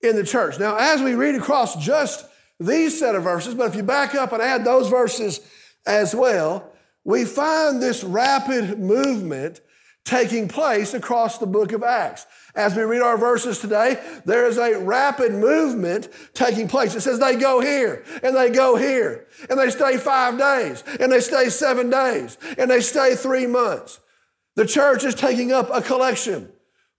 [0.00, 0.58] in the church.
[0.58, 2.24] Now, as we read across just
[2.58, 5.40] these set of verses, but if you back up and add those verses
[5.84, 6.72] as well,
[7.04, 9.60] we find this rapid movement
[10.04, 12.26] taking place across the book of Acts.
[12.54, 16.94] As we read our verses today, there is a rapid movement taking place.
[16.94, 21.10] It says they go here and they go here and they stay five days and
[21.10, 24.00] they stay seven days and they stay three months.
[24.54, 26.50] The church is taking up a collection.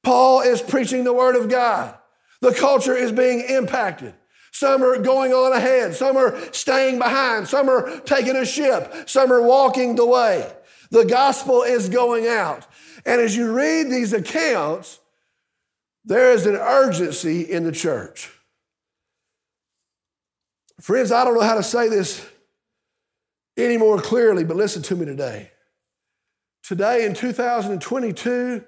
[0.01, 1.95] Paul is preaching the word of God.
[2.41, 4.15] The culture is being impacted.
[4.51, 5.93] Some are going on ahead.
[5.95, 7.47] Some are staying behind.
[7.47, 9.07] Some are taking a ship.
[9.07, 10.51] Some are walking the way.
[10.91, 12.67] The gospel is going out.
[13.05, 14.99] And as you read these accounts,
[16.05, 18.31] there is an urgency in the church.
[20.79, 22.25] Friends, I don't know how to say this
[23.57, 25.51] any more clearly, but listen to me today.
[26.63, 28.63] Today in 2022,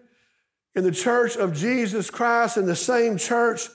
[0.75, 3.69] in the church of Jesus Christ, in the same church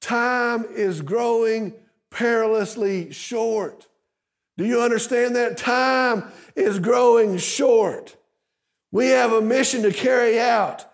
[0.00, 1.74] Time is growing
[2.10, 3.86] perilously short.
[4.56, 5.56] Do you understand that?
[5.56, 6.24] Time
[6.54, 8.16] is growing short.
[8.90, 10.84] We have a mission to carry out.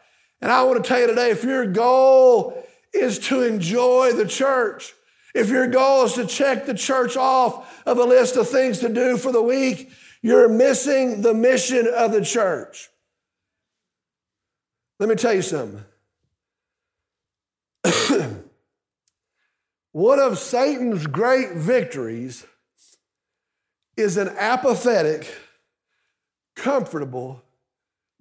[0.41, 4.95] And I want to tell you today if your goal is to enjoy the church,
[5.35, 8.89] if your goal is to check the church off of a list of things to
[8.89, 9.91] do for the week,
[10.23, 12.89] you're missing the mission of the church.
[14.99, 15.85] Let me tell you something.
[19.93, 22.47] One of Satan's great victories
[23.97, 25.33] is an apathetic,
[26.57, 27.44] comfortable,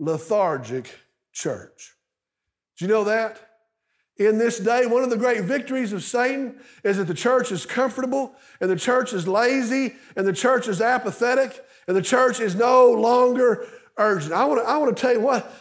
[0.03, 0.93] lethargic
[1.31, 1.95] church.
[2.77, 3.39] Do you know that?
[4.17, 7.65] In this day, one of the great victories of Satan is that the church is
[7.65, 12.53] comfortable and the church is lazy and the church is apathetic and the church is
[12.53, 14.33] no longer urgent.
[14.33, 15.51] I want to, I want to tell you what,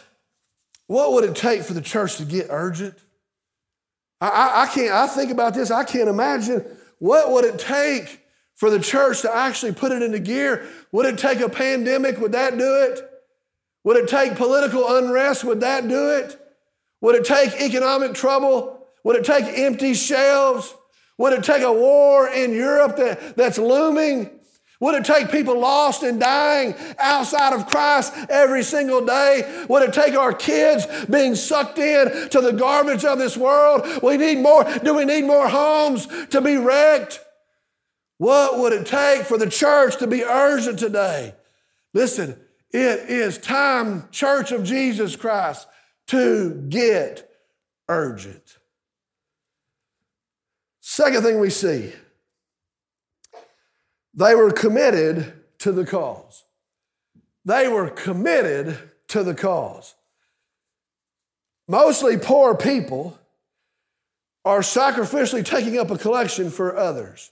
[0.85, 2.95] what would it take for the church to get urgent?
[4.21, 6.63] I, I, I can't, I think about this, I can't imagine
[6.99, 8.21] what would it take
[8.55, 10.67] for the church to actually put it into gear.
[10.91, 12.19] Would it take a pandemic?
[12.19, 13.12] Would that do it?
[13.83, 15.43] Would it take political unrest?
[15.43, 16.39] Would that do it?
[17.01, 18.87] Would it take economic trouble?
[19.03, 20.73] Would it take empty shelves?
[21.17, 24.29] Would it take a war in Europe that, that's looming?
[24.79, 29.65] Would it take people lost and dying outside of Christ every single day?
[29.69, 33.87] Would it take our kids being sucked in to the garbage of this world?
[34.03, 34.65] We need more.
[34.83, 37.21] Do we need more homes to be wrecked?
[38.17, 41.33] What would it take for the church to be urgent today?
[41.93, 42.37] Listen,
[42.73, 45.67] it is time, Church of Jesus Christ,
[46.07, 47.29] to get
[47.87, 48.57] urgent.
[50.81, 51.93] Second thing we see,
[54.13, 56.43] they were committed to the cause.
[57.45, 58.77] They were committed
[59.09, 59.95] to the cause.
[61.67, 63.17] Mostly poor people
[64.45, 67.31] are sacrificially taking up a collection for others.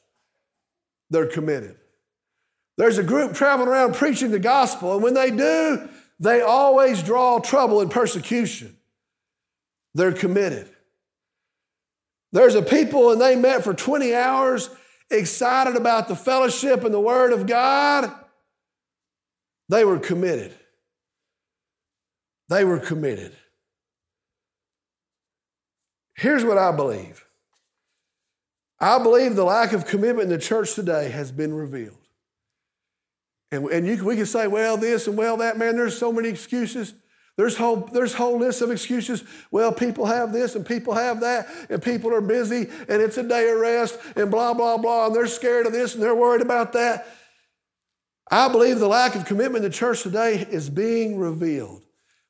[1.09, 1.80] They're committed.
[2.77, 7.39] There's a group traveling around preaching the gospel, and when they do, they always draw
[7.39, 8.77] trouble and persecution.
[9.93, 10.69] They're committed.
[12.31, 14.69] There's a people, and they met for 20 hours,
[15.09, 18.13] excited about the fellowship and the Word of God.
[19.67, 20.53] They were committed.
[22.49, 23.35] They were committed.
[26.15, 27.25] Here's what I believe
[28.79, 32.00] I believe the lack of commitment in the church today has been revealed.
[33.51, 35.57] And, and you, we can say, well, this and well, that.
[35.57, 36.93] Man, there's so many excuses.
[37.37, 39.23] There's whole, there's whole lists of excuses.
[39.51, 43.23] Well, people have this and people have that, and people are busy, and it's a
[43.23, 46.41] day of rest, and blah, blah, blah, and they're scared of this and they're worried
[46.41, 47.07] about that.
[48.29, 51.83] I believe the lack of commitment in the church today is being revealed.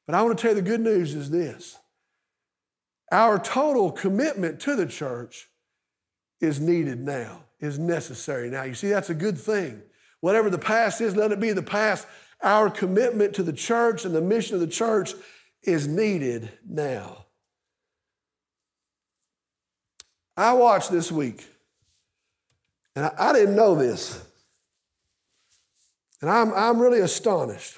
[0.08, 1.78] But I want to tell you the good news is this
[3.12, 5.50] our total commitment to the church
[6.40, 8.64] is needed now, is necessary now.
[8.64, 9.84] You see, that's a good thing.
[10.22, 12.08] Whatever the past is, let it be the past.
[12.42, 15.14] Our commitment to the church and the mission of the church
[15.64, 17.26] is needed now.
[20.38, 21.46] I watched this week,
[22.96, 24.24] and I, I didn't know this,
[26.22, 27.78] and I'm, I'm really astonished.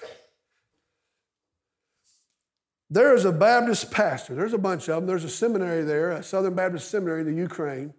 [2.89, 5.07] There is a Baptist pastor, there's a bunch of them.
[5.07, 7.93] There's a seminary there, a Southern Baptist seminary in the Ukraine,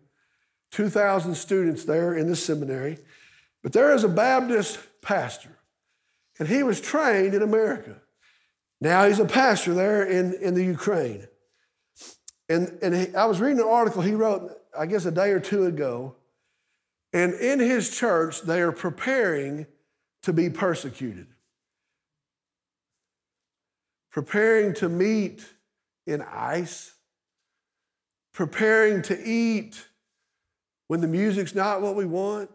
[0.71, 2.99] 2,000 students there in the seminary.
[3.65, 5.57] But there is a Baptist pastor,
[6.39, 7.97] and he was trained in America.
[8.79, 11.27] Now he's a pastor there in, in the Ukraine.
[12.51, 15.41] And, and he, I was reading an article he wrote, I guess, a day or
[15.41, 16.15] two ago.
[17.15, 19.67] And in his church, they are preparing
[20.25, 21.29] to be persecuted,
[24.11, 25.43] preparing to meet
[26.07, 26.93] in ice,
[28.35, 29.87] preparing to eat
[30.89, 32.51] when the music's not what we want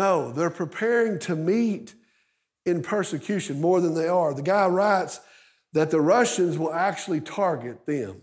[0.00, 1.94] no, they're preparing to meet
[2.64, 4.32] in persecution more than they are.
[4.32, 5.20] The guy writes
[5.74, 8.22] that the Russians will actually target them.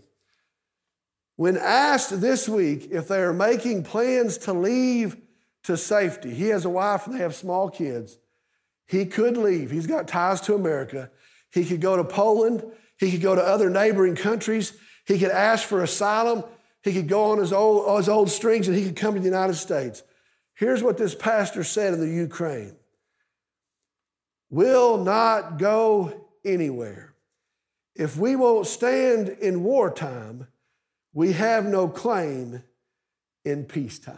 [1.36, 5.18] When asked this week if they are making plans to leave
[5.62, 8.18] to safety, he has a wife and they have small kids.
[8.88, 9.70] He could leave.
[9.70, 11.12] He's got ties to America.
[11.52, 12.64] He could go to Poland.
[12.98, 14.72] He could go to other neighboring countries.
[15.06, 16.42] He could ask for asylum.
[16.82, 19.26] He could go on his old, his old strings and he could come to the
[19.26, 20.02] United States.
[20.58, 22.74] Here's what this pastor said in the Ukraine
[24.50, 27.14] Will not go anywhere.
[27.94, 30.48] If we won't stand in wartime,
[31.12, 32.64] we have no claim
[33.44, 34.16] in peacetime.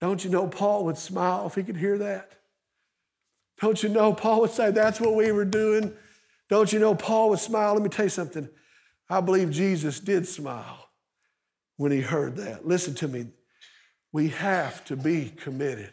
[0.00, 2.32] Don't you know Paul would smile if he could hear that?
[3.60, 5.92] Don't you know Paul would say, That's what we were doing
[6.48, 7.74] Don't you know Paul would smile?
[7.74, 8.48] Let me tell you something.
[9.08, 10.88] I believe Jesus did smile
[11.76, 12.66] when he heard that.
[12.66, 13.26] Listen to me.
[14.12, 15.92] We have to be committed.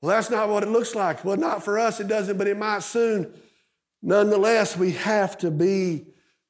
[0.00, 1.24] Well, that's not what it looks like.
[1.24, 3.32] Well, not for us, it doesn't, but it might soon.
[4.02, 6.06] Nonetheless, we have to be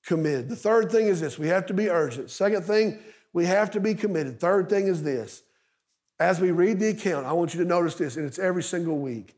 [0.06, 0.48] committed.
[0.48, 2.30] The third thing is this we have to be urgent.
[2.30, 2.98] Second thing,
[3.32, 4.40] we have to be committed.
[4.40, 5.42] Third thing is this.
[6.18, 8.98] As we read the account, I want you to notice this, and it's every single
[8.98, 9.36] week.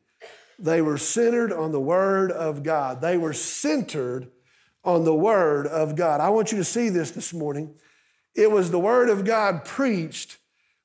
[0.59, 3.01] They were centered on the Word of God.
[3.01, 4.31] They were centered
[4.85, 6.20] on the Word of God.
[6.20, 7.74] I want you to see this this morning.
[8.35, 10.39] It was the Word of God preached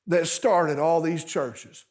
[0.06, 1.84] that started all these churches.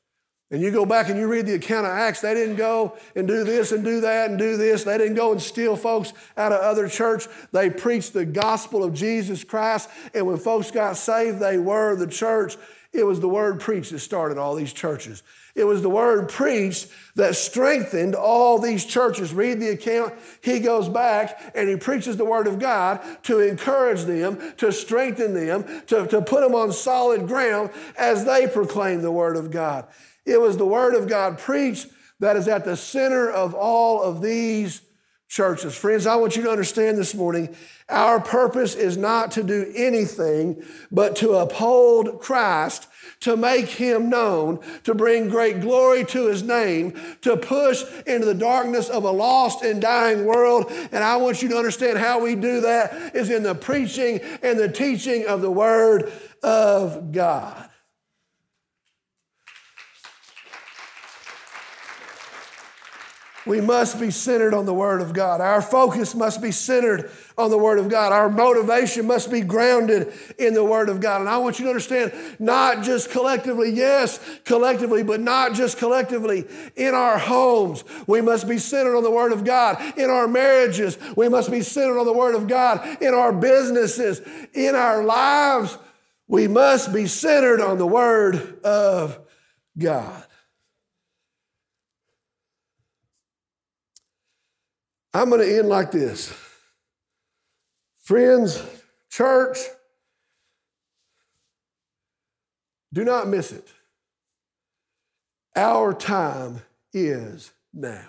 [0.51, 3.27] And you go back and you read the account of Acts, they didn't go and
[3.27, 4.83] do this and do that and do this.
[4.83, 7.27] They didn't go and steal folks out of other church.
[7.51, 9.89] They preached the gospel of Jesus Christ.
[10.15, 12.57] And when folks got saved, they were the church.
[12.91, 15.21] It was the word preached that started all these churches.
[15.55, 19.33] It was the word preached that strengthened all these churches.
[19.33, 20.13] Read the account.
[20.41, 25.33] He goes back and he preaches the word of God to encourage them, to strengthen
[25.33, 29.87] them, to, to put them on solid ground as they proclaim the word of God.
[30.29, 31.87] It was the Word of God preached
[32.19, 34.81] that is at the center of all of these
[35.29, 35.77] churches.
[35.77, 37.55] Friends, I want you to understand this morning
[37.87, 42.87] our purpose is not to do anything but to uphold Christ,
[43.21, 48.33] to make him known, to bring great glory to his name, to push into the
[48.33, 50.65] darkness of a lost and dying world.
[50.91, 54.57] And I want you to understand how we do that is in the preaching and
[54.57, 56.11] the teaching of the Word
[56.41, 57.69] of God.
[63.45, 65.39] We must be centered on the Word of God.
[65.39, 68.11] Our focus must be centered on the Word of God.
[68.11, 71.21] Our motivation must be grounded in the Word of God.
[71.21, 76.45] And I want you to understand, not just collectively, yes, collectively, but not just collectively.
[76.75, 79.97] In our homes, we must be centered on the Word of God.
[79.97, 83.01] In our marriages, we must be centered on the Word of God.
[83.01, 84.21] In our businesses,
[84.53, 85.77] in our lives,
[86.27, 89.17] we must be centered on the Word of
[89.77, 90.25] God.
[95.13, 96.33] I'm going to end like this.
[98.03, 98.63] Friends,
[99.09, 99.57] church,
[102.93, 103.67] do not miss it.
[105.55, 106.61] Our time
[106.93, 108.07] is now.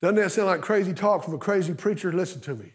[0.00, 2.12] Doesn't that sound like crazy talk from a crazy preacher?
[2.12, 2.72] Listen to me.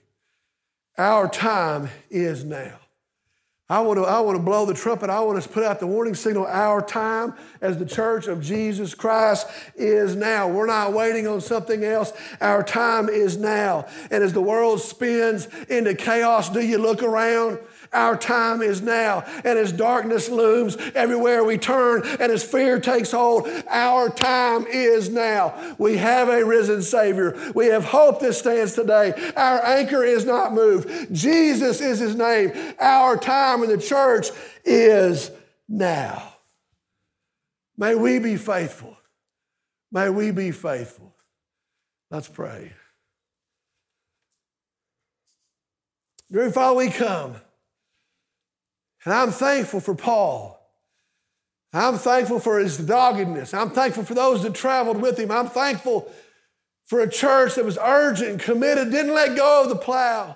[0.98, 2.80] Our time is now.
[3.72, 5.12] I want, to, I want to blow the trumpet.
[5.12, 6.48] I want to put out the warning signal.
[6.48, 9.46] Our time as the church of Jesus Christ
[9.76, 10.48] is now.
[10.48, 12.12] We're not waiting on something else.
[12.42, 13.86] Our time is now.
[14.10, 17.60] And as the world spins into chaos, do you look around?
[17.92, 19.24] Our time is now.
[19.44, 25.10] And as darkness looms everywhere we turn and as fear takes hold, our time is
[25.10, 25.76] now.
[25.78, 27.36] We have a risen Savior.
[27.56, 29.14] We have hope that stands today.
[29.36, 31.14] Our anchor is not moved.
[31.14, 32.52] Jesus is His name.
[32.80, 34.28] Our time in the church
[34.64, 35.32] is
[35.68, 36.34] now.
[37.78, 38.98] May we be faithful.
[39.92, 41.16] May we be faithful.
[42.12, 42.74] Let's pray.
[46.32, 47.36] Dear Father, we come.
[49.06, 50.60] And I'm thankful for Paul.
[51.72, 53.54] I'm thankful for his doggedness.
[53.54, 55.32] I'm thankful for those that traveled with him.
[55.32, 56.12] I'm thankful
[56.86, 60.36] for a church that was urgent, committed, didn't let go of the plow.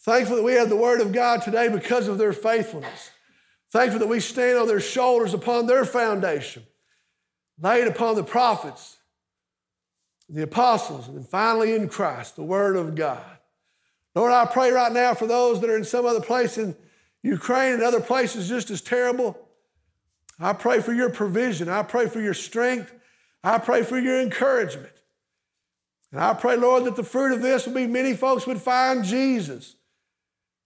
[0.00, 3.10] Thankful that we have the Word of God today because of their faithfulness.
[3.70, 6.64] Thankful that we stand on their shoulders upon their foundation,
[7.60, 8.98] laid upon the prophets,
[10.28, 13.24] the apostles, and finally in Christ, the Word of God.
[14.16, 16.74] Lord, I pray right now for those that are in some other place in
[17.22, 19.38] Ukraine and other places just as terrible.
[20.38, 21.68] I pray for your provision.
[21.68, 22.92] I pray for your strength.
[23.44, 24.92] I pray for your encouragement.
[26.12, 29.04] And I pray, Lord, that the fruit of this will be many folks would find
[29.04, 29.76] Jesus,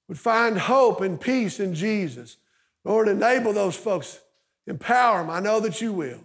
[0.09, 2.39] would find hope and peace in Jesus.
[2.85, 4.21] Lord, enable those folks,
[4.67, 5.31] empower them.
[5.31, 6.21] I know that you will.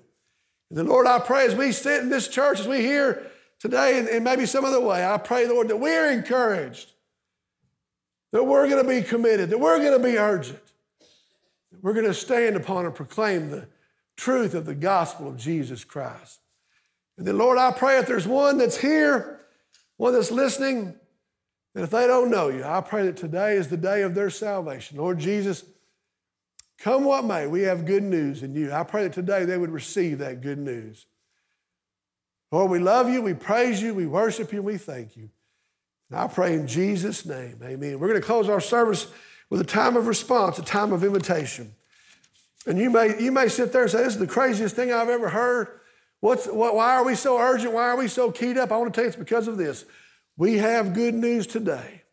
[0.69, 3.25] And then, Lord, I pray as we sit in this church, as we hear
[3.59, 6.91] today and, and maybe some other way, I pray, Lord, that we're encouraged
[8.31, 10.61] that we're going to be committed, that we're going to be urgent,
[11.71, 13.67] that we're going to stand upon and proclaim the
[14.15, 16.39] truth of the gospel of Jesus Christ.
[17.17, 19.41] And then, Lord, I pray if there's one that's here,
[19.97, 20.95] one that's listening,
[21.73, 24.29] that if they don't know you, I pray that today is the day of their
[24.29, 24.97] salvation.
[24.97, 25.63] Lord Jesus,
[26.77, 28.71] come what may, we have good news in you.
[28.71, 31.05] I pray that today they would receive that good news.
[32.51, 35.29] Lord, we love you, we praise you, we worship you, we thank you.
[36.09, 37.99] And I pray in Jesus' name, amen.
[37.99, 39.07] We're going to close our service
[39.49, 41.73] with a time of response, a time of invitation.
[42.65, 45.09] And you may, you may sit there and say, This is the craziest thing I've
[45.09, 45.67] ever heard.
[46.19, 47.73] What's, what, why are we so urgent?
[47.73, 48.71] Why are we so keyed up?
[48.71, 49.85] I want to tell you it's because of this.
[50.37, 52.03] We have good news today.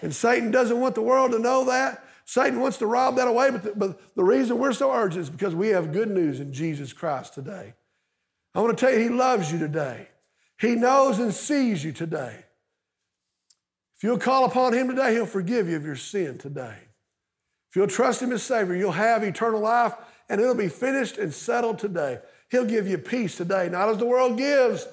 [0.00, 2.04] And Satan doesn't want the world to know that.
[2.24, 5.30] Satan wants to rob that away, but the, but the reason we're so urgent is
[5.30, 7.74] because we have good news in Jesus Christ today.
[8.54, 10.08] I want to tell you, He loves you today.
[10.60, 12.41] He knows and sees you today.
[14.02, 16.74] If you'll call upon Him today, He'll forgive you of your sin today.
[17.70, 19.94] If you'll trust Him as Savior, you'll have eternal life
[20.28, 22.18] and it'll be finished and settled today.
[22.50, 24.88] He'll give you peace today, not as the world gives,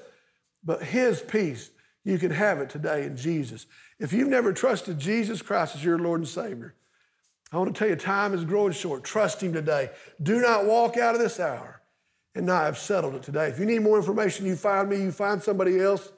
[0.63, 1.71] but His peace.
[2.03, 3.65] You can have it today in Jesus.
[3.97, 6.75] If you've never trusted Jesus Christ as your Lord and Savior,
[7.51, 9.03] I want to tell you, time is growing short.
[9.03, 9.89] Trust Him today.
[10.21, 11.81] Do not walk out of this hour
[12.35, 13.47] and not have settled it today.
[13.47, 16.11] If you need more information, you find me, you find somebody else.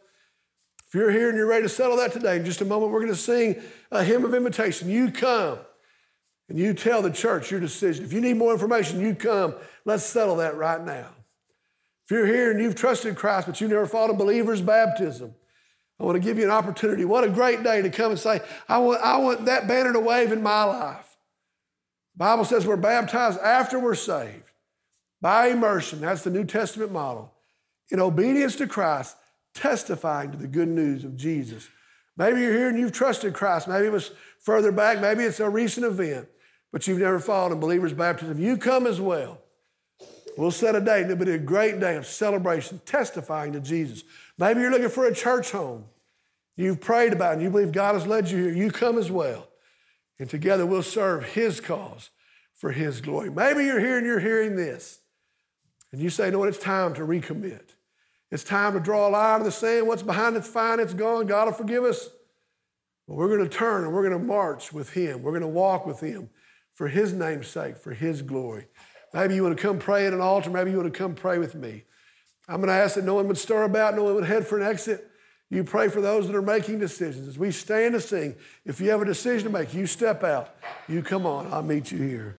[0.92, 3.00] If you're here and you're ready to settle that today, in just a moment, we're
[3.00, 3.62] going to sing
[3.92, 4.90] a hymn of invitation.
[4.90, 5.60] You come
[6.50, 8.04] and you tell the church your decision.
[8.04, 9.56] If you need more information, you come.
[9.86, 11.08] Let's settle that right now.
[12.04, 15.34] If you're here and you've trusted Christ, but you never fought a believer's baptism,
[15.98, 17.06] I want to give you an opportunity.
[17.06, 20.00] What a great day to come and say, I want, I want that banner to
[20.02, 21.08] wave in my life.
[22.16, 24.44] The Bible says we're baptized after we're saved
[25.22, 26.02] by immersion.
[26.02, 27.34] That's the New Testament model.
[27.92, 29.16] In obedience to Christ,
[29.54, 31.68] testifying to the good news of Jesus.
[32.18, 33.68] Maybe you're here and you've trusted Christ.
[33.68, 35.00] Maybe it was further back.
[35.02, 36.28] Maybe it's a recent event,
[36.72, 38.40] but you've never followed in believer's baptism.
[38.40, 39.40] You come as well.
[40.38, 41.06] We'll set a date.
[41.06, 44.04] It'll be a great day of celebration, testifying to Jesus.
[44.38, 45.86] Maybe you're looking for a church home.
[46.56, 48.54] You've prayed about it and you believe God has led you here.
[48.54, 49.48] You come as well.
[50.20, 52.10] And together we'll serve His cause
[52.54, 53.30] for His glory.
[53.30, 55.00] Maybe you're here and you're hearing this.
[55.92, 57.74] And you say, no, it's time to recommit.
[58.32, 59.88] It's time to draw a line in the sand.
[59.88, 61.28] What's behind it's fine, it's gone.
[61.28, 62.10] God will forgive us.
[63.08, 65.22] But we're going to turn and we're going to march with Him.
[65.22, 66.30] We're going to walk with Him
[66.74, 68.68] for His name's sake, for His glory.
[69.14, 70.50] Maybe you want to come pray at an altar.
[70.50, 71.84] Maybe you want to come pray with me.
[72.48, 74.58] I'm going to ask that no one would stir about, no one would head for
[74.58, 75.10] an exit.
[75.50, 77.28] You pray for those that are making decisions.
[77.28, 80.56] As we stand to sing, if you have a decision to make, you step out.
[80.88, 81.52] You come on.
[81.52, 82.30] I'll meet you here.